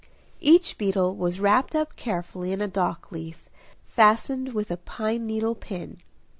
[0.39, 3.47] Each beetle was wrapped up carefully in a dock leaf,
[3.87, 5.97] fastened with a pine needle pin.